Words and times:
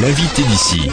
L'invité 0.00 0.42
d'ici. 0.42 0.90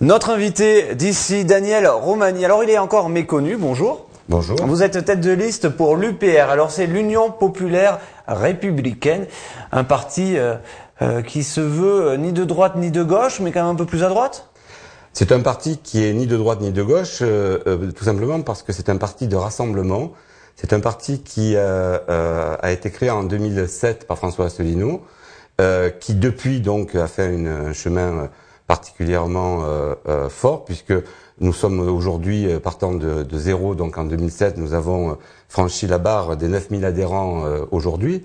Notre 0.00 0.30
invité 0.30 0.94
d'ici, 0.94 1.44
Daniel 1.44 1.86
Romani. 1.86 2.44
Alors 2.44 2.64
il 2.64 2.70
est 2.70 2.78
encore 2.78 3.08
méconnu, 3.08 3.56
bonjour. 3.56 4.06
Bonjour. 4.28 4.56
Vous 4.66 4.82
êtes 4.82 5.04
tête 5.04 5.20
de 5.20 5.30
liste 5.30 5.68
pour 5.68 5.96
l'UPR. 5.96 6.50
Alors 6.50 6.70
c'est 6.70 6.86
l'Union 6.86 7.30
populaire 7.30 8.00
républicaine, 8.26 9.26
un 9.70 9.84
parti 9.84 10.36
euh, 10.36 10.56
euh, 11.00 11.22
qui 11.22 11.44
se 11.44 11.60
veut 11.60 12.06
euh, 12.06 12.16
ni 12.16 12.32
de 12.32 12.44
droite 12.44 12.74
ni 12.76 12.90
de 12.90 13.02
gauche, 13.02 13.40
mais 13.40 13.52
quand 13.52 13.60
même 13.60 13.72
un 13.72 13.76
peu 13.76 13.86
plus 13.86 14.02
à 14.02 14.08
droite? 14.08 14.48
C'est 15.12 15.30
un 15.30 15.40
parti 15.40 15.78
qui 15.78 16.04
est 16.04 16.12
ni 16.12 16.26
de 16.26 16.36
droite 16.36 16.60
ni 16.60 16.72
de 16.72 16.82
gauche, 16.82 17.18
euh, 17.22 17.58
euh, 17.66 17.92
tout 17.92 18.04
simplement 18.04 18.40
parce 18.40 18.62
que 18.62 18.72
c'est 18.72 18.88
un 18.88 18.96
parti 18.96 19.28
de 19.28 19.36
rassemblement. 19.36 20.12
C'est 20.56 20.72
un 20.72 20.80
parti 20.80 21.22
qui 21.22 21.54
euh, 21.56 21.98
euh, 22.08 22.56
a 22.60 22.72
été 22.72 22.90
créé 22.90 23.10
en 23.10 23.22
2007 23.24 24.06
par 24.06 24.16
François 24.18 24.46
Asselineau, 24.46 25.02
qui 26.00 26.14
depuis 26.14 26.60
donc 26.60 26.94
a 26.96 27.06
fait 27.06 27.32
une, 27.32 27.46
un 27.46 27.72
chemin 27.72 28.28
particulièrement 28.66 29.64
euh, 29.64 29.94
euh, 30.08 30.28
fort, 30.28 30.64
puisque 30.64 30.94
nous 31.40 31.52
sommes 31.52 31.80
aujourd'hui 31.80 32.46
euh, 32.46 32.58
partant 32.58 32.94
de, 32.94 33.22
de, 33.22 33.38
zéro, 33.38 33.74
donc 33.74 33.98
en 33.98 34.04
2007, 34.04 34.56
nous 34.56 34.74
avons 34.74 35.10
euh, 35.10 35.14
franchi 35.48 35.86
la 35.86 35.98
barre 35.98 36.36
des 36.36 36.48
9000 36.48 36.84
adhérents 36.84 37.44
euh, 37.44 37.64
aujourd'hui. 37.70 38.22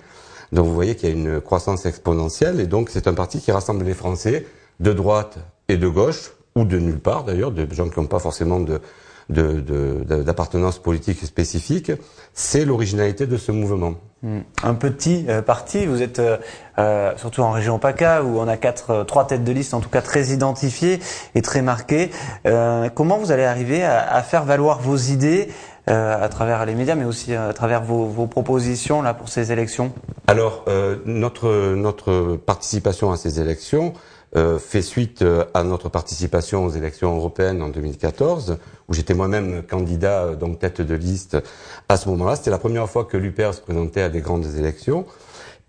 Donc 0.52 0.66
vous 0.66 0.74
voyez 0.74 0.96
qu'il 0.96 1.08
y 1.08 1.12
a 1.12 1.14
une 1.14 1.40
croissance 1.40 1.84
exponentielle, 1.84 2.60
et 2.60 2.66
donc 2.66 2.90
c'est 2.90 3.08
un 3.08 3.14
parti 3.14 3.40
qui 3.40 3.52
rassemble 3.52 3.84
les 3.84 3.94
Français 3.94 4.46
de 4.80 4.92
droite 4.92 5.38
et 5.68 5.76
de 5.76 5.88
gauche, 5.88 6.32
ou 6.54 6.64
de 6.64 6.78
nulle 6.78 7.00
part 7.00 7.24
d'ailleurs, 7.24 7.50
de 7.50 7.66
gens 7.74 7.88
qui 7.88 8.00
n'ont 8.00 8.06
pas 8.06 8.18
forcément 8.18 8.60
de, 8.60 8.80
d'appartenance 9.28 10.74
de, 10.74 10.78
de, 10.78 10.84
politique 10.84 11.24
spécifique, 11.24 11.92
c'est 12.32 12.64
l'originalité 12.64 13.26
de 13.26 13.36
ce 13.36 13.52
mouvement. 13.52 13.94
Hmm. 14.22 14.40
Un 14.64 14.74
petit 14.74 15.26
euh, 15.28 15.42
parti, 15.42 15.86
vous 15.86 16.02
êtes 16.02 16.18
euh, 16.18 16.38
euh, 16.78 17.12
surtout 17.16 17.42
en 17.42 17.52
région 17.52 17.78
PACA 17.78 18.24
où 18.24 18.40
on 18.40 18.48
a 18.48 18.56
quatre, 18.56 18.90
euh, 18.90 19.04
trois 19.04 19.24
têtes 19.28 19.44
de 19.44 19.52
liste 19.52 19.74
en 19.74 19.80
tout 19.80 19.90
cas 19.90 20.02
très 20.02 20.28
identifiées 20.28 20.98
et 21.36 21.42
très 21.42 21.62
marquées. 21.62 22.10
Euh, 22.44 22.88
comment 22.88 23.18
vous 23.18 23.30
allez 23.30 23.44
arriver 23.44 23.84
à, 23.84 24.12
à 24.12 24.22
faire 24.22 24.42
valoir 24.42 24.80
vos 24.80 24.96
idées 24.96 25.48
à 25.90 26.28
travers 26.28 26.66
les 26.66 26.74
médias, 26.74 26.96
mais 26.96 27.06
aussi 27.06 27.34
à 27.34 27.50
travers 27.54 27.82
vos, 27.82 28.04
vos 28.04 28.26
propositions 28.26 29.00
là 29.00 29.14
pour 29.14 29.30
ces 29.30 29.52
élections? 29.52 29.90
Alors 30.26 30.66
notre 31.06 31.74
notre 31.76 32.36
participation 32.36 33.10
à 33.10 33.16
ces 33.16 33.40
élections, 33.40 33.94
euh, 34.36 34.58
fait 34.58 34.82
suite 34.82 35.24
à 35.54 35.62
notre 35.64 35.88
participation 35.88 36.64
aux 36.64 36.70
élections 36.70 37.16
européennes 37.16 37.62
en 37.62 37.68
2014, 37.68 38.58
où 38.88 38.94
j'étais 38.94 39.14
moi-même 39.14 39.62
candidat, 39.62 40.34
donc 40.34 40.58
tête 40.58 40.80
de 40.80 40.94
liste 40.94 41.36
à 41.88 41.96
ce 41.96 42.08
moment-là. 42.10 42.36
C'était 42.36 42.50
la 42.50 42.58
première 42.58 42.88
fois 42.88 43.04
que 43.04 43.16
l'UPR 43.16 43.54
se 43.54 43.60
présentait 43.60 44.02
à 44.02 44.08
des 44.08 44.20
grandes 44.20 44.46
élections. 44.56 45.06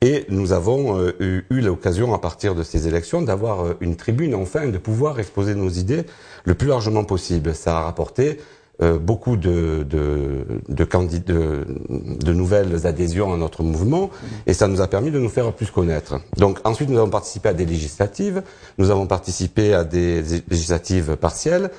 Et 0.02 0.26
nous 0.30 0.54
avons 0.54 0.98
euh, 0.98 1.12
eu, 1.20 1.46
eu 1.50 1.60
l'occasion, 1.60 2.14
à 2.14 2.20
partir 2.20 2.56
de 2.56 2.64
ces 2.64 2.88
élections, 2.88 3.22
d'avoir 3.22 3.66
euh, 3.66 3.78
une 3.82 3.98
tribune, 3.98 4.34
enfin, 4.34 4.68
de 4.68 4.78
pouvoir 4.78 5.20
exposer 5.20 5.56
nos 5.56 5.70
idées 5.70 6.06
le 6.46 6.54
plus 6.54 6.70
largement 6.70 7.04
possible. 7.04 7.54
Ça 7.54 7.78
a 7.78 7.82
rapporté 7.82 8.40
euh, 8.82 8.98
beaucoup 8.98 9.36
de, 9.36 9.86
de, 9.90 10.46
de, 10.70 10.86
de, 10.86 11.66
de, 12.24 12.34
nouvelles 12.34 12.88
adhésions 12.88 13.34
à 13.34 13.38
notre 13.38 13.62
mouvement 13.62 14.10
et 14.48 14.54
ça 14.54 14.70
nous 14.70 14.80
a 14.80 14.88
permis 14.88 15.12
de 15.12 15.20
nous 15.20 15.28
faire 15.28 15.52
plus 15.52 15.70
connaître. 15.70 16.22
Donc 16.38 16.60
ensuite 16.64 16.90
nous 16.90 16.98
avons 16.98 17.10
participé 17.10 17.50
à 17.50 17.54
des 17.54 17.66
législatives, 17.66 18.42
nous 18.78 18.90
avons 18.90 19.06
participé 19.06 19.74
à 19.74 19.84
des 19.84 20.24
législatives 20.50 21.18
partielles, 21.18 21.72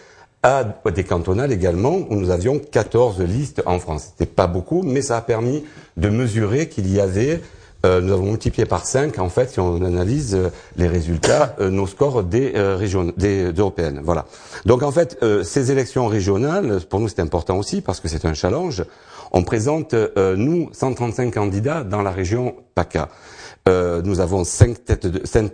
à 0.42 0.64
des 0.94 1.04
cantonales 1.04 1.52
également 1.52 1.96
où 2.10 2.16
nous 2.16 2.30
avions 2.30 2.58
14 2.58 3.20
listes 3.22 3.62
en 3.66 3.78
France. 3.78 4.08
C'était 4.10 4.30
pas 4.30 4.46
beaucoup, 4.46 4.82
mais 4.82 5.02
ça 5.02 5.16
a 5.16 5.20
permis 5.22 5.64
de 5.96 6.08
mesurer 6.08 6.68
qu'il 6.68 6.92
y 6.92 7.00
avait 7.00 7.40
euh, 7.86 8.00
nous 8.00 8.12
avons 8.12 8.24
multiplié 8.24 8.66
par 8.66 8.84
5 8.84 9.18
en 9.18 9.28
fait 9.28 9.50
si 9.50 9.60
on 9.60 9.82
analyse 9.84 10.34
euh, 10.34 10.48
les 10.76 10.88
résultats 10.88 11.56
euh, 11.60 11.70
nos 11.70 11.86
scores 11.86 12.22
des 12.24 12.52
euh, 12.54 12.76
régions 12.76 13.12
des 13.16 13.52
européennes. 13.52 14.00
Voilà. 14.04 14.26
Donc 14.66 14.82
en 14.82 14.90
fait 14.92 15.18
euh, 15.22 15.42
ces 15.42 15.70
élections 15.70 16.06
régionales 16.06 16.80
pour 16.88 17.00
nous 17.00 17.08
c'est 17.08 17.20
important 17.20 17.56
aussi 17.58 17.80
parce 17.80 18.00
que 18.00 18.08
c'est 18.08 18.24
un 18.24 18.34
challenge. 18.34 18.84
On 19.32 19.44
présente 19.44 19.94
nous 20.16 20.70
135 20.72 21.32
candidats 21.32 21.84
dans 21.84 22.02
la 22.02 22.10
région 22.10 22.56
PACA. 22.74 23.08
Nous 23.68 24.18
avons 24.18 24.42
5 24.42 24.84
têtes 24.84 25.06
de 25.06 25.24
5, 25.24 25.52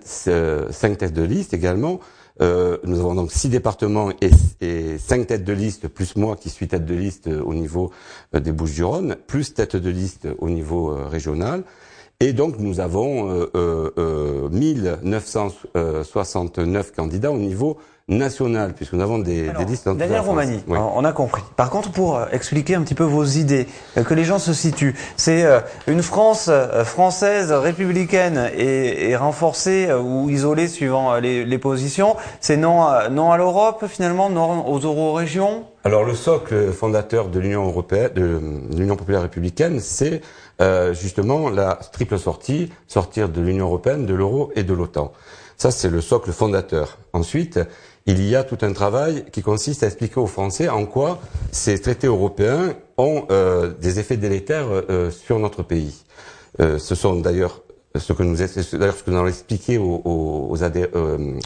5 0.71 0.97
têtes 0.97 1.13
de 1.13 1.23
liste 1.23 1.53
également. 1.53 2.01
Euh, 2.43 2.77
nous 2.85 3.01
avons 3.01 3.15
donc 3.15 3.33
six 3.33 3.49
départements 3.49 4.11
et, 4.21 4.31
et, 4.61 4.99
cinq 4.99 5.27
têtes 5.29 5.45
de 5.45 5.53
liste, 5.55 5.89
plus 5.89 6.17
moi 6.17 6.37
qui 6.37 6.51
suis 6.51 6.69
tête 6.69 6.85
de 6.85 6.95
liste 6.95 7.29
au 7.29 7.55
niveau 7.55 7.91
des 8.35 8.53
Bouches-du-Rhône, 8.53 9.17
plus 9.27 9.55
tête 9.55 9.77
de 9.77 9.91
liste 9.91 10.29
au 10.39 10.51
niveau 10.51 10.91
euh, 10.91 11.07
régional. 11.07 11.65
Et 12.21 12.33
donc 12.33 12.59
nous 12.59 12.81
avons 12.81 13.31
euh, 13.31 13.51
euh, 13.99 14.49
1969 14.49 16.93
candidats 16.93 17.31
au 17.31 17.37
niveau 17.37 17.77
national, 18.09 18.73
puisque 18.75 18.93
nous 18.93 19.03
avons 19.03 19.19
des, 19.19 19.49
Alors, 19.49 19.65
des 19.65 19.71
listes 19.71 19.87
dans 19.87 19.95
Daniel 19.95 20.21
Romani, 20.21 20.63
oui. 20.69 20.79
on 20.79 21.05
a 21.05 21.13
compris. 21.13 21.43
Par 21.57 21.71
contre, 21.71 21.91
pour 21.91 22.21
expliquer 22.31 22.77
un 22.77 22.83
petit 22.83 22.95
peu 22.95 23.03
vos 23.03 23.25
idées, 23.25 23.67
que 23.97 24.15
les 24.15 24.25
gens 24.25 24.39
se 24.39 24.53
situent, 24.53 24.95
c'est 25.17 25.45
une 25.89 26.03
France 26.03 26.49
française 26.85 27.51
républicaine 27.51 28.49
et, 28.57 29.11
et 29.11 29.17
renforcée 29.17 29.93
ou 29.93 30.31
isolée 30.31 30.69
suivant 30.69 31.17
les, 31.17 31.45
les 31.45 31.59
positions. 31.59 32.15
C'est 32.41 32.57
non, 32.57 32.87
non 33.11 33.33
à 33.33 33.37
l'Europe 33.39 33.87
finalement, 33.89 34.31
non 34.31 34.69
aux 34.69 34.79
euro-régions? 34.79 35.65
Alors 35.83 36.05
le 36.05 36.15
socle 36.15 36.73
fondateur 36.73 37.29
de 37.29 37.41
l'Union 37.41 37.67
européenne, 37.67 38.11
de 38.15 38.41
l'Union 38.77 38.95
populaire 38.95 39.23
républicaine, 39.23 39.81
c'est 39.81 40.21
euh, 40.61 40.95
justement 40.95 41.51
la 41.51 41.77
triple 41.93 42.19
sortie, 42.21 42.71
sortir 42.87 43.29
de 43.29 43.41
l'Union 43.41 43.67
européenne, 43.67 44.07
de 44.07 44.15
l'euro 44.15 44.53
et 44.55 44.63
de 44.63 44.75
l'OTAN. 44.75 45.13
Ça, 45.59 45.71
c'est 45.71 45.89
le 45.89 46.03
socle 46.03 46.33
fondateur. 46.33 46.99
Ensuite, 47.15 47.59
il 48.07 48.23
y 48.27 48.37
a 48.37 48.45
tout 48.45 48.59
un 48.63 48.73
travail 48.73 49.25
qui 49.33 49.43
consiste 49.43 49.83
à 49.83 49.87
expliquer 49.87 50.21
aux 50.21 50.27
Français 50.27 50.69
en 50.69 50.87
quoi 50.87 51.19
ces 51.51 51.81
traités 51.81 52.07
européens 52.07 52.75
ont 52.97 53.27
euh, 53.31 53.73
des 53.81 53.99
effets 53.99 54.17
délétères 54.17 54.69
euh, 54.71 55.11
sur 55.11 55.39
notre 55.39 55.63
pays. 55.63 56.05
Euh, 56.61 56.79
ce 56.79 56.95
sont 56.95 57.17
d'ailleurs 57.17 57.63
ce 57.97 58.13
que 58.13 58.23
nous 58.23 58.37
d'ailleurs 58.37 58.97
ce 58.97 59.03
que 59.03 59.11
nous 59.11 59.17
allons 59.17 59.27
expliquer 59.27 59.79
aux, 59.79 60.03
aux, 60.05 60.57
aux, 60.57 61.39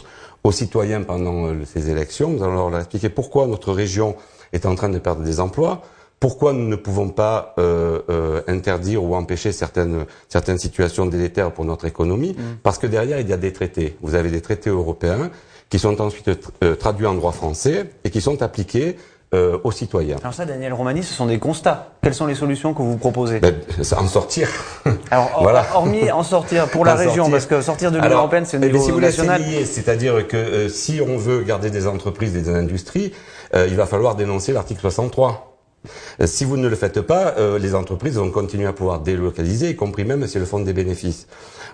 aux 0.43 0.51
citoyens 0.51 1.01
pendant 1.03 1.53
ces 1.65 1.89
élections. 1.89 2.29
Nous 2.29 2.43
allons 2.43 2.69
leur 2.69 2.79
expliquer 2.79 3.09
pourquoi 3.09 3.47
notre 3.47 3.71
région 3.73 4.15
est 4.53 4.65
en 4.65 4.75
train 4.75 4.89
de 4.89 4.99
perdre 4.99 5.23
des 5.23 5.39
emplois, 5.39 5.81
pourquoi 6.19 6.53
nous 6.53 6.67
ne 6.67 6.75
pouvons 6.75 7.09
pas 7.09 7.55
euh, 7.57 7.99
euh, 8.09 8.41
interdire 8.47 9.03
ou 9.03 9.15
empêcher 9.15 9.51
certaines 9.51 10.05
certaines 10.29 10.59
situations 10.59 11.05
délétères 11.07 11.51
pour 11.51 11.65
notre 11.65 11.85
économie 11.85 12.33
mmh. 12.33 12.57
Parce 12.63 12.77
que 12.77 12.87
derrière 12.87 13.19
il 13.19 13.27
y 13.27 13.33
a 13.33 13.37
des 13.37 13.53
traités. 13.53 13.97
Vous 14.01 14.13
avez 14.15 14.29
des 14.29 14.41
traités 14.41 14.69
européens 14.69 15.31
qui 15.71 15.79
sont 15.79 15.99
ensuite 15.99 16.29
euh, 16.63 16.75
traduits 16.75 17.07
en 17.07 17.15
droit 17.15 17.31
français 17.31 17.89
et 18.03 18.11
qui 18.11 18.21
sont 18.21 18.43
appliqués 18.43 18.97
euh, 19.33 19.57
aux 19.63 19.71
citoyens. 19.71 20.17
Alors 20.21 20.33
ça, 20.33 20.45
Daniel 20.45 20.73
Romani, 20.73 21.03
ce 21.03 21.13
sont 21.13 21.25
des 21.25 21.39
constats. 21.39 21.93
Quelles 22.03 22.13
sont 22.13 22.25
les 22.25 22.35
solutions 22.35 22.73
que 22.73 22.81
vous 22.81 22.97
proposez? 22.97 23.39
Ben, 23.39 23.55
En 23.97 24.05
sortir. 24.05 24.49
Alors, 25.09 25.31
or, 25.35 25.43
voilà. 25.43 25.65
hormis 25.73 26.11
en 26.11 26.23
sortir 26.23 26.67
pour 26.67 26.83
la 26.83 26.95
en 26.95 26.97
région, 26.97 27.15
sortir. 27.15 27.31
parce 27.31 27.45
que 27.45 27.61
sortir 27.61 27.91
de 27.93 27.97
l'Union 27.99 28.17
européenne, 28.17 28.43
c'est 28.45 28.57
au 28.57 28.59
niveau 28.59 28.83
si 28.83 28.91
vous 28.91 28.99
national. 28.99 29.41
C'est-à-dire 29.63 30.27
que 30.27 30.35
euh, 30.35 30.67
si 30.67 30.99
on 30.99 31.15
veut 31.17 31.43
garder 31.43 31.69
des 31.69 31.87
entreprises 31.87 32.35
et 32.35 32.41
des 32.41 32.53
industries, 32.53 33.13
euh, 33.55 33.67
il 33.69 33.77
va 33.77 33.85
falloir 33.85 34.15
dénoncer 34.15 34.51
l'article 34.51 34.81
63. 34.81 35.50
Si 36.25 36.45
vous 36.45 36.57
ne 36.57 36.67
le 36.67 36.75
faites 36.75 37.01
pas, 37.01 37.35
euh, 37.37 37.57
les 37.57 37.73
entreprises 37.73 38.15
vont 38.17 38.29
continuer 38.29 38.67
à 38.67 38.73
pouvoir 38.73 38.99
délocaliser, 38.99 39.71
y 39.71 39.75
compris 39.75 40.05
même 40.05 40.27
si 40.27 40.37
elles 40.37 40.45
font 40.45 40.59
des 40.59 40.73
bénéfices. 40.73 41.27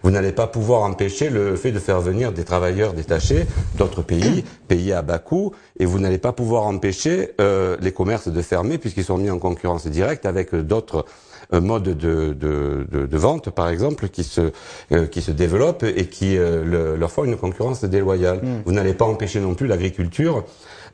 Vous 0.03 0.11
n'allez 0.11 0.31
pas 0.31 0.47
pouvoir 0.47 0.83
empêcher 0.83 1.29
le 1.29 1.55
fait 1.55 1.71
de 1.71 1.79
faire 1.79 1.99
venir 1.99 2.31
des 2.31 2.43
travailleurs 2.43 2.93
détachés 2.93 3.45
d'autres 3.77 4.01
pays, 4.01 4.45
payés 4.67 4.93
à 4.93 5.01
bas 5.01 5.19
coût, 5.19 5.53
et 5.79 5.85
vous 5.85 5.99
n'allez 5.99 6.19
pas 6.19 6.31
pouvoir 6.31 6.63
empêcher 6.63 7.31
euh, 7.41 7.75
les 7.81 7.91
commerces 7.91 8.29
de 8.29 8.41
fermer 8.41 8.77
puisqu'ils 8.77 9.03
sont 9.03 9.17
mis 9.17 9.29
en 9.29 9.39
concurrence 9.39 9.87
directe 9.87 10.25
avec 10.25 10.55
d'autres 10.55 11.05
euh, 11.53 11.61
modes 11.61 11.83
de, 11.83 12.33
de, 12.33 12.85
de, 12.91 13.05
de, 13.05 13.17
vente, 13.17 13.49
par 13.49 13.69
exemple, 13.69 14.09
qui 14.09 14.23
se, 14.23 14.51
euh, 14.91 15.07
qui 15.07 15.21
se 15.21 15.31
développent 15.31 15.83
et 15.83 16.07
qui 16.07 16.37
euh, 16.37 16.63
le, 16.63 16.95
leur 16.95 17.11
font 17.11 17.23
une 17.23 17.37
concurrence 17.37 17.83
déloyale. 17.85 18.39
Mm. 18.43 18.61
Vous 18.65 18.71
n'allez 18.71 18.93
pas 18.93 19.05
empêcher 19.05 19.39
non 19.39 19.53
plus 19.53 19.67
l'agriculture 19.67 20.43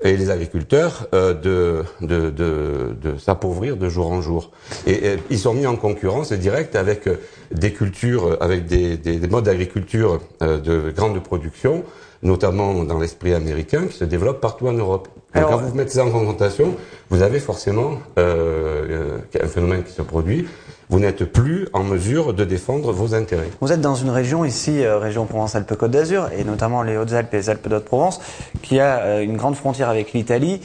et 0.01 0.17
les 0.17 0.29
agriculteurs 0.29 1.07
euh, 1.13 1.33
de, 1.33 1.83
de, 2.01 2.29
de, 2.29 2.95
de 3.01 3.17
s'appauvrir 3.17 3.77
de 3.77 3.89
jour 3.89 4.11
en 4.11 4.21
jour. 4.21 4.51
Et, 4.85 5.07
et, 5.07 5.17
ils 5.29 5.39
sont 5.39 5.53
mis 5.53 5.65
en 5.65 5.75
concurrence 5.75 6.33
directe 6.33 6.75
avec 6.75 7.07
des 7.51 7.71
cultures, 7.73 8.37
avec 8.41 8.65
des, 8.65 8.97
des, 8.97 9.17
des 9.17 9.27
modes 9.27 9.45
d'agriculture 9.45 10.19
euh, 10.41 10.59
de 10.59 10.91
grande 10.91 11.21
production, 11.23 11.83
notamment 12.23 12.83
dans 12.83 12.99
l'esprit 12.99 13.33
américain, 13.33 13.87
qui 13.87 13.97
se 13.97 14.05
développent 14.05 14.41
partout 14.41 14.67
en 14.67 14.73
Europe. 14.73 15.07
Alors, 15.33 15.51
quand 15.51 15.57
vous 15.57 15.75
mettez 15.75 15.91
ça 15.91 16.05
en 16.05 16.11
confrontation, 16.11 16.75
vous 17.09 17.21
avez 17.21 17.39
forcément 17.39 17.99
euh, 18.17 19.19
un 19.39 19.47
phénomène 19.47 19.83
qui 19.83 19.91
se 19.91 20.01
produit. 20.01 20.47
Vous 20.93 20.99
n'êtes 20.99 21.25
plus 21.25 21.67
en 21.73 21.83
mesure 21.83 22.35
de 22.35 22.45
défendre 22.45 22.91
vos 22.91 23.15
intérêts. 23.15 23.49
Vous 23.61 23.71
êtes 23.71 23.81
dans 23.81 23.95
une 23.95 24.11
région 24.11 24.45
ici, 24.45 24.85
euh, 24.85 24.99
région 24.99 25.25
Provence-Alpes-Côte 25.25 25.89
d'Azur, 25.89 26.29
et 26.37 26.43
notamment 26.43 26.83
les 26.83 26.97
Hautes-Alpes 26.97 27.33
et 27.33 27.37
les 27.37 27.49
Alpes 27.49 27.67
d'Haute-Provence, 27.67 28.21
qui 28.61 28.79
a 28.79 28.99
euh, 28.99 29.23
une 29.23 29.35
grande 29.35 29.55
frontière 29.55 29.89
avec 29.89 30.13
l'Italie. 30.13 30.61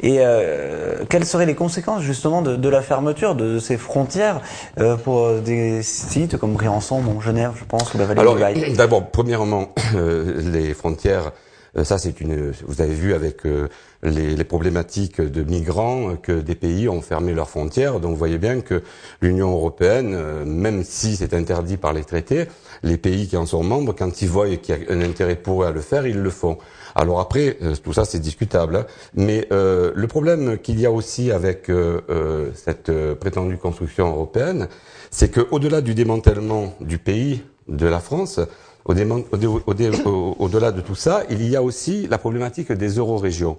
Et 0.00 0.18
euh, 0.20 1.02
quelles 1.08 1.24
seraient 1.24 1.44
les 1.44 1.56
conséquences 1.56 2.02
justement 2.02 2.40
de, 2.40 2.54
de 2.54 2.68
la 2.68 2.82
fermeture 2.82 3.34
de 3.34 3.58
ces 3.58 3.76
frontières 3.76 4.42
euh, 4.78 4.94
pour 4.94 5.40
des 5.40 5.82
sites 5.82 6.36
comme 6.36 6.52
Briançon, 6.52 7.02
Genève, 7.20 7.50
je 7.56 7.64
pense, 7.64 7.92
ou 7.94 7.98
la 7.98 8.04
vallée 8.04 8.20
Alors, 8.20 8.36
du 8.36 8.76
D'abord, 8.76 9.10
premièrement, 9.10 9.70
les 10.38 10.72
frontières 10.72 11.32
euh, 11.32 11.43
ça, 11.82 11.98
c'est 11.98 12.20
une. 12.20 12.52
Vous 12.66 12.80
avez 12.80 12.94
vu 12.94 13.14
avec 13.14 13.44
euh, 13.46 13.68
les, 14.04 14.44
problématiques 14.44 15.20
de 15.20 15.42
migrants 15.42 16.14
que 16.16 16.40
des 16.40 16.54
pays 16.54 16.88
ont 16.88 17.00
fermé 17.00 17.32
leurs 17.32 17.50
frontières. 17.50 17.98
Donc, 17.98 18.12
vous 18.12 18.16
voyez 18.16 18.38
bien 18.38 18.60
que 18.60 18.82
l'Union 19.20 19.50
européenne, 19.50 20.12
euh, 20.14 20.44
même 20.44 20.84
si 20.84 21.16
c'est 21.16 21.34
interdit 21.34 21.76
par 21.76 21.92
les 21.92 22.04
traités, 22.04 22.46
les 22.84 22.96
pays 22.96 23.26
qui 23.26 23.36
en 23.36 23.46
sont 23.46 23.64
membres, 23.64 23.92
quand 23.92 24.22
ils 24.22 24.28
voient 24.28 24.48
qu'il 24.56 24.76
y 24.76 24.86
a 24.86 24.92
un 24.92 25.00
intérêt 25.00 25.34
pour 25.34 25.64
eux 25.64 25.66
à 25.66 25.72
le 25.72 25.80
faire, 25.80 26.06
ils 26.06 26.20
le 26.20 26.30
font. 26.30 26.58
Alors 26.94 27.18
après, 27.18 27.58
tout 27.82 27.92
ça, 27.92 28.04
c'est 28.04 28.20
discutable. 28.20 28.76
Hein. 28.76 28.86
Mais 29.14 29.48
euh, 29.50 29.90
le 29.96 30.06
problème 30.06 30.58
qu'il 30.58 30.78
y 30.78 30.86
a 30.86 30.92
aussi 30.92 31.32
avec 31.32 31.68
euh, 31.68 32.50
cette 32.54 32.92
prétendue 33.14 33.58
construction 33.58 34.10
européenne, 34.10 34.68
c'est 35.10 35.32
quau 35.32 35.58
delà 35.58 35.80
du 35.80 35.94
démantèlement 35.94 36.74
du 36.80 36.98
pays, 36.98 37.42
de 37.68 37.86
la 37.86 38.00
France, 38.00 38.40
au-delà 38.84 40.72
de 40.72 40.80
tout 40.80 40.94
ça, 40.94 41.22
il 41.30 41.48
y 41.48 41.56
a 41.56 41.62
aussi 41.62 42.06
la 42.08 42.18
problématique 42.18 42.72
des 42.72 42.88
eurorégions. 42.96 43.58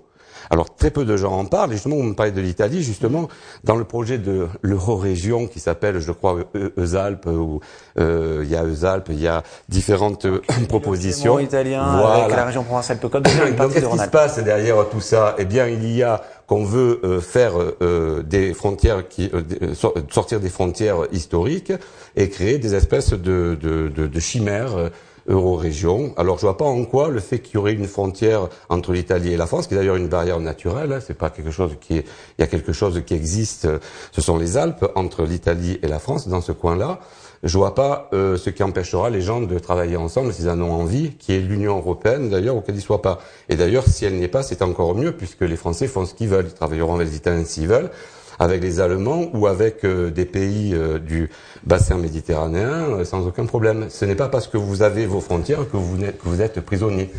Alors 0.49 0.75
très 0.75 0.91
peu 0.91 1.05
de 1.05 1.17
gens 1.17 1.33
en 1.33 1.45
parlent. 1.45 1.71
Et 1.71 1.75
justement, 1.75 1.95
on 1.95 2.03
me 2.03 2.13
parlait 2.13 2.31
de 2.31 2.41
l'Italie. 2.41 2.83
Justement, 2.83 3.27
dans 3.63 3.75
le 3.75 3.83
projet 3.83 4.17
de 4.17 4.47
l'eurorégion 4.61 5.47
qui 5.47 5.59
s'appelle, 5.59 5.99
je 5.99 6.11
crois, 6.11 6.37
Eusalpes, 6.77 7.25
où 7.25 7.61
euh, 7.99 8.41
il 8.43 8.49
y 8.49 8.55
a 8.55 8.63
Eusalpes, 8.63 9.09
il 9.09 9.19
y 9.19 9.27
a 9.27 9.43
différentes 9.69 10.25
euh, 10.25 10.41
propositions. 10.69 11.39
italien 11.39 11.99
voilà. 11.99 12.25
avec 12.25 12.35
la 12.35 12.45
région 12.45 12.63
Provence-Alpes-Côte. 12.63 13.23
Donc 13.57 13.73
qu'est-ce 13.73 13.89
qui 13.89 13.97
se 13.97 14.07
passe 14.09 14.39
derrière 14.43 14.87
tout 14.89 15.01
ça? 15.01 15.35
Eh 15.37 15.45
bien, 15.45 15.67
il 15.67 15.89
y 15.95 16.03
a 16.03 16.21
qu'on 16.47 16.63
veut 16.63 16.99
euh, 17.03 17.21
faire 17.21 17.53
euh, 17.81 18.21
des 18.21 18.53
frontières 18.53 19.07
qui 19.07 19.31
euh, 19.33 19.73
sortir 20.11 20.39
des 20.39 20.49
frontières 20.49 21.07
historiques 21.11 21.73
et 22.15 22.29
créer 22.29 22.59
des 22.59 22.75
espèces 22.75 23.13
de, 23.13 23.57
de, 23.59 23.89
de, 23.89 24.05
de 24.07 24.19
chimères 24.19 24.91
euro-région. 25.27 26.13
Alors 26.17 26.37
je 26.37 26.41
vois 26.41 26.57
pas 26.57 26.65
en 26.65 26.85
quoi 26.85 27.09
le 27.09 27.19
fait 27.19 27.39
qu'il 27.39 27.55
y 27.55 27.57
aurait 27.57 27.73
une 27.73 27.87
frontière 27.87 28.49
entre 28.69 28.93
l'Italie 28.93 29.33
et 29.33 29.37
la 29.37 29.47
France, 29.47 29.67
qui 29.67 29.73
est 29.73 29.77
d'ailleurs 29.77 29.95
une 29.95 30.07
barrière 30.07 30.39
naturelle, 30.39 30.93
hein, 30.93 30.99
c'est 31.05 31.17
pas 31.17 31.29
quelque 31.29 31.51
chose 31.51 31.75
qui 31.81 31.97
est, 31.97 32.05
il 32.37 32.41
y 32.41 32.43
a 32.43 32.47
quelque 32.47 32.73
chose 32.73 33.01
qui 33.05 33.13
existe, 33.13 33.67
ce 34.11 34.21
sont 34.21 34.37
les 34.37 34.57
Alpes 34.57 34.85
entre 34.95 35.23
l'Italie 35.23 35.79
et 35.81 35.87
la 35.87 35.99
France 35.99 36.27
dans 36.27 36.41
ce 36.41 36.51
coin-là. 36.51 36.99
Je 37.43 37.57
vois 37.57 37.75
pas 37.75 38.09
euh, 38.13 38.37
ce 38.37 38.49
qui 38.49 38.63
empêchera 38.63 39.09
les 39.09 39.21
gens 39.21 39.41
de 39.41 39.59
travailler 39.59 39.97
ensemble 39.97 40.33
s'ils 40.33 40.49
en 40.49 40.59
ont 40.61 40.71
envie, 40.71 41.11
qui 41.11 41.33
est 41.33 41.39
l'Union 41.39 41.77
européenne 41.77 42.29
d'ailleurs, 42.29 42.55
auquel 42.55 42.75
ils 42.75 42.81
soient 42.81 43.03
pas. 43.03 43.19
Et 43.49 43.55
d'ailleurs, 43.55 43.83
si 43.87 44.05
elle 44.05 44.15
n'y 44.15 44.23
est 44.23 44.29
pas, 44.29 44.41
c'est 44.41 44.61
encore 44.61 44.95
mieux 44.95 45.11
puisque 45.11 45.41
les 45.41 45.55
Français 45.55 45.87
font 45.87 46.05
ce 46.05 46.15
qu'ils 46.15 46.29
veulent, 46.29 46.47
ils 46.47 46.53
travailleront 46.53 46.95
avec 46.95 47.09
les 47.09 47.15
Italiens 47.17 47.45
s'ils 47.45 47.67
veulent 47.67 47.91
avec 48.39 48.61
les 48.61 48.79
Allemands 48.79 49.25
ou 49.33 49.47
avec 49.47 49.83
euh, 49.83 50.11
des 50.11 50.25
pays 50.25 50.73
euh, 50.73 50.99
du 50.99 51.29
bassin 51.65 51.97
méditerranéen 51.97 52.99
euh, 52.99 53.05
sans 53.05 53.25
aucun 53.27 53.45
problème. 53.45 53.87
Ce 53.89 54.05
n'est 54.05 54.15
pas 54.15 54.29
parce 54.29 54.47
que 54.47 54.57
vous 54.57 54.81
avez 54.81 55.05
vos 55.05 55.21
frontières 55.21 55.69
que 55.69 55.77
vous, 55.77 55.97
que 55.97 56.25
vous 56.25 56.41
êtes 56.41 56.61
prisonnier. 56.61 57.11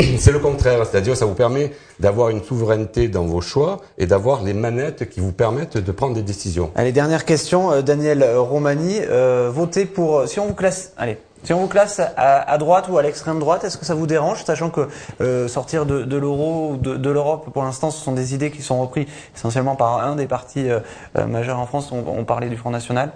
C'est 0.18 0.32
le 0.32 0.38
contraire, 0.38 0.84
c'est-à-dire 0.86 1.16
ça 1.16 1.26
vous 1.26 1.34
permet 1.34 1.72
d'avoir 2.00 2.30
une 2.30 2.42
souveraineté 2.42 3.08
dans 3.08 3.24
vos 3.24 3.40
choix 3.40 3.80
et 3.98 4.06
d'avoir 4.06 4.42
les 4.42 4.54
manettes 4.54 5.08
qui 5.08 5.20
vous 5.20 5.32
permettent 5.32 5.78
de 5.78 5.92
prendre 5.92 6.14
des 6.14 6.22
décisions. 6.22 6.70
Allez, 6.74 6.92
dernière 6.92 7.24
question, 7.24 7.82
Daniel 7.82 8.24
Romani, 8.36 8.98
euh, 9.08 9.50
votez 9.52 9.84
pour, 9.84 10.26
si 10.26 10.40
on 10.40 10.46
vous 10.46 10.54
classe, 10.54 10.92
allez, 10.96 11.18
si 11.44 11.52
on 11.52 11.60
vous 11.60 11.68
classe 11.68 12.00
à, 12.16 12.58
droite 12.58 12.86
ou 12.88 12.96
à 12.96 13.02
l'extrême 13.02 13.38
droite, 13.38 13.64
est-ce 13.64 13.76
que 13.76 13.84
ça 13.84 13.94
vous 13.94 14.06
dérange, 14.06 14.44
sachant 14.44 14.70
que 14.70 14.88
euh, 15.20 15.46
sortir 15.46 15.84
de, 15.84 16.16
l'euro 16.16 16.70
ou 16.72 16.76
de, 16.78 17.10
l'Europe, 17.10 17.50
pour 17.52 17.62
l'instant, 17.62 17.90
ce 17.90 18.02
sont 18.02 18.12
des 18.12 18.34
idées 18.34 18.50
qui 18.50 18.62
sont 18.62 18.80
reprises 18.80 19.06
essentiellement 19.36 19.76
par 19.76 20.02
un 20.02 20.16
des 20.16 20.26
partis 20.26 20.70
euh, 20.70 20.80
euh, 21.18 21.26
majeurs 21.26 21.58
en 21.58 21.66
France. 21.66 21.92
On 21.92 22.24
parlait 22.24 22.48
du 22.48 22.56
Front 22.56 22.70
National. 22.70 23.12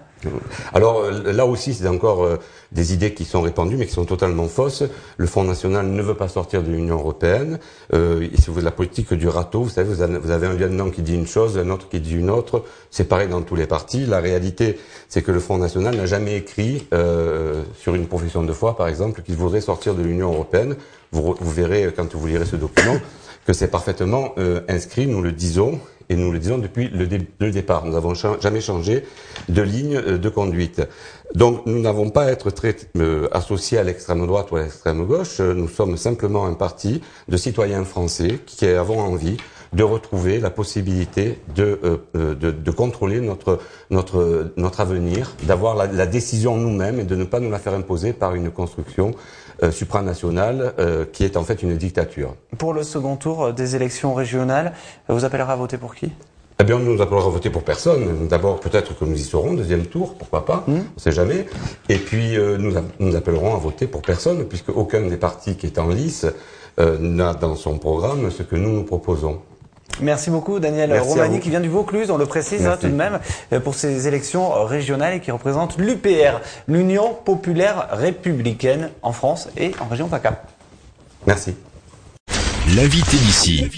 Alors 0.73 1.01
euh, 1.01 1.33
là 1.33 1.47
aussi, 1.47 1.75
c'est 1.75 1.89
encore 1.89 2.25
euh, 2.25 2.37
des 2.73 2.93
idées 2.93 3.15
qui 3.15 3.25
sont 3.25 3.41
répandues, 3.41 3.77
mais 3.77 3.87
qui 3.87 3.93
sont 3.93 4.05
totalement 4.05 4.49
fausses. 4.49 4.83
Le 5.17 5.27
Front 5.27 5.45
National 5.45 5.87
ne 5.87 6.03
veut 6.03 6.15
pas 6.15 6.29
sortir 6.29 6.63
de 6.63 6.71
l'Union 6.71 6.97
européenne. 6.97 7.59
Euh, 7.95 8.27
si 8.39 8.51
vous 8.51 8.61
la 8.61 8.71
politique 8.71 9.15
du 9.15 9.29
râteau, 9.29 9.63
vous 9.63 9.71
savez, 9.71 9.95
vous 9.95 10.31
avez 10.31 10.47
un 10.47 10.55
lieutenant 10.55 10.91
qui 10.91 11.03
dit 11.03 11.15
une 11.15 11.27
chose, 11.27 11.57
un 11.59 11.71
autre 11.71 11.89
qui 11.89 12.01
dit 12.01 12.15
une 12.15 12.31
autre. 12.31 12.65
C'est 12.91 13.05
pareil 13.05 13.29
dans 13.29 13.43
tous 13.43 13.57
les 13.57 13.67
partis. 13.67 14.07
La 14.07 14.21
réalité, 14.21 14.79
c'est 15.09 15.23
que 15.23 15.33
le 15.33 15.41
Front 15.41 15.59
National 15.59 15.97
n'a 15.97 16.07
jamais 16.07 16.37
écrit 16.37 16.87
euh, 16.93 17.63
sur 17.79 17.95
une 17.95 18.07
profession 18.07 18.43
de 18.43 18.53
foi, 18.53 18.77
par 18.77 18.89
exemple, 18.89 19.23
qu'il 19.23 19.37
voudrait 19.37 19.61
sortir 19.61 19.95
de 19.95 20.03
l'Union 20.03 20.33
européenne. 20.33 20.77
Vous, 21.13 21.35
vous, 21.39 21.51
verrez 21.51 21.93
quand 21.97 22.15
vous 22.15 22.27
lirez 22.27 22.45
ce 22.45 22.57
document 22.57 22.97
que 23.47 23.53
c'est 23.55 23.69
parfaitement 23.69 24.35
inscrit. 24.69 25.07
Nous 25.07 25.23
le 25.23 25.33
disons 25.33 25.81
et 26.09 26.17
nous 26.17 26.33
le 26.33 26.39
disons 26.39 26.59
depuis 26.59 26.89
le, 26.89 27.51
départ. 27.51 27.85
Nous 27.85 27.93
n'avons 27.93 28.15
jamais 28.15 28.61
changé 28.61 29.05
de 29.49 29.63
ligne 29.63 29.97
euh, 29.97 30.19
de 30.19 30.29
conduite. 30.29 30.83
Donc 31.35 31.67
nous 31.67 31.81
n'avons 31.81 32.11
pas 32.11 32.25
à 32.25 32.31
être 32.31 32.51
très 32.51 32.75
euh, 32.97 33.29
associés 33.33 33.79
à 33.79 33.83
l'extrême 33.83 34.27
droite 34.27 34.51
ou 34.51 34.57
à 34.57 34.63
l'extrême 34.63 35.05
gauche. 35.07 35.41
Nous 35.41 35.69
sommes 35.69 35.97
simplement 35.97 36.47
un 36.47 36.55
parti 36.55 37.03
de 37.29 37.37
citoyens 37.37 37.85
français 37.85 38.41
qui 38.47 38.67
avons 38.67 39.01
envie 39.01 39.37
de 39.73 39.83
retrouver 39.83 40.41
la 40.41 40.51
possibilité 40.51 41.39
de, 41.55 41.81
euh, 42.15 42.35
de, 42.35 42.51
de, 42.51 42.71
contrôler 42.71 43.21
notre, 43.21 43.59
notre, 43.91 44.53
notre 44.57 44.81
avenir, 44.81 45.35
d'avoir 45.45 45.75
la, 45.75 45.87
la, 45.87 46.07
décision 46.07 46.57
nous-mêmes 46.57 47.01
et 47.01 47.05
de 47.05 47.17
ne 47.17 47.25
pas 47.25 47.41
nous 47.41 47.51
la 47.51 47.59
faire 47.59 47.75
imposer 47.75 48.13
par 48.13 48.35
une 48.35 48.51
construction 48.51 49.13
euh, 49.63 49.71
supranationale 49.71 50.75
euh, 50.79 51.05
qui 51.05 51.25
est 51.25 51.37
en 51.37 51.45
fait 51.45 51.63
une 51.63 51.77
dictature. 51.77 52.35
Pour 52.59 52.73
le 52.73 52.83
second 52.83 53.17
tour 53.17 53.53
des 53.53 53.77
élections 53.77 54.15
régionales, 54.15 54.73
vous 55.09 55.25
appellerez 55.25 55.53
à 55.53 55.57
voter 55.57 55.79
pour 55.79 55.95
qui? 55.95 56.13
Eh 56.61 56.65
bien, 56.65 56.77
on 56.77 56.81
nous 56.81 57.01
appellera 57.01 57.27
à 57.27 57.31
voter 57.31 57.51
pour 57.51 57.63
personne. 57.63 58.27
D'abord, 58.27 58.59
peut-être 58.59 58.99
que 58.99 59.05
nous 59.05 59.15
y 59.15 59.23
serons, 59.23 59.55
deuxième 59.55 59.87
tour, 59.87 60.15
pourquoi 60.15 60.45
pas, 60.45 60.65
hmm. 60.67 60.73
on 60.73 60.77
ne 60.77 61.01
sait 61.01 61.13
jamais. 61.13 61.47
Et 61.89 61.99
puis, 61.99 62.37
euh, 62.37 62.57
nous, 62.59 62.75
nous 62.99 63.15
appellerons 63.15 63.55
à 63.55 63.59
voter 63.59 63.87
pour 63.87 64.03
personne, 64.03 64.45
puisque 64.45 64.71
aucun 64.71 65.03
des 65.03 65.17
partis 65.17 65.57
qui 65.57 65.67
est 65.67 65.79
en 65.79 65.89
lice 65.89 66.27
euh, 66.81 66.99
n'a 66.99 67.35
dans 67.35 67.55
son 67.55 67.79
programme 67.79 68.31
ce 68.31 68.43
que 68.43 68.57
nous 68.57 68.71
nous 68.71 68.85
proposons. 68.85 69.41
Merci 70.01 70.31
beaucoup 70.31 70.61
Daniel 70.61 70.99
Romani 70.99 71.41
qui 71.41 71.51
vient 71.51 71.61
du 71.61 71.69
Vaucluse, 71.69 72.11
on 72.11 72.19
le 72.19 72.27
précise 72.27 72.67
hein, 72.67 72.79
tout 72.81 72.89
de 72.89 72.93
même, 72.93 73.19
euh, 73.53 73.61
pour 73.61 73.75
ces 73.75 74.07
élections 74.07 74.65
régionales 74.65 75.15
et 75.15 75.21
qui 75.21 75.31
représente 75.31 75.79
l'UPR, 75.79 76.41
l'Union 76.67 77.15
populaire 77.15 77.89
républicaine 77.93 78.91
en 79.03 79.13
France 79.13 79.49
et 79.57 79.73
en 79.81 79.87
région 79.87 80.09
PACA. 80.09 80.43
Merci. 81.27 81.55
L'invité 82.77 83.17
d'ici. 83.17 83.69